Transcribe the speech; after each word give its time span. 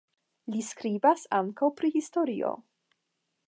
Li 0.53 0.63
skribis 0.69 1.27
ankaŭ 1.41 1.71
pri 1.81 1.93
historio. 1.99 2.53